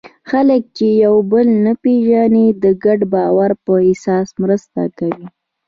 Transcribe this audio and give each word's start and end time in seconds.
خلک 0.29 0.63
چې 0.77 0.87
یو 1.03 1.15
بل 1.31 1.47
نه 1.65 1.73
پېژني، 1.83 2.47
د 2.63 2.65
ګډ 2.83 2.99
باور 3.13 3.51
په 3.65 3.73
اساس 3.91 4.27
مرسته 4.41 4.81
کوي. 4.97 5.25